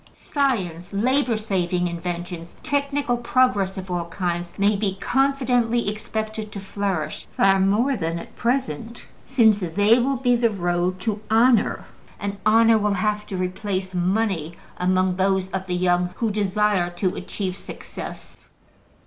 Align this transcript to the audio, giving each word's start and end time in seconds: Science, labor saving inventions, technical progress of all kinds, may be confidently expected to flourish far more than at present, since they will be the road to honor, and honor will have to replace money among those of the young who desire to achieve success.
Science, 0.13 0.91
labor 0.93 1.37
saving 1.37 1.87
inventions, 1.87 2.55
technical 2.63 3.17
progress 3.17 3.77
of 3.77 3.91
all 3.91 4.05
kinds, 4.09 4.51
may 4.57 4.75
be 4.75 4.95
confidently 4.99 5.87
expected 5.87 6.51
to 6.51 6.59
flourish 6.59 7.27
far 7.37 7.59
more 7.59 7.95
than 7.95 8.17
at 8.17 8.35
present, 8.35 9.05
since 9.27 9.59
they 9.59 9.99
will 9.99 10.17
be 10.17 10.35
the 10.35 10.49
road 10.49 10.99
to 10.99 11.21
honor, 11.29 11.85
and 12.19 12.35
honor 12.47 12.79
will 12.79 12.95
have 12.95 13.27
to 13.27 13.37
replace 13.37 13.93
money 13.93 14.57
among 14.77 15.15
those 15.17 15.51
of 15.51 15.67
the 15.67 15.75
young 15.75 16.07
who 16.17 16.31
desire 16.31 16.89
to 16.89 17.15
achieve 17.15 17.55
success. 17.55 18.49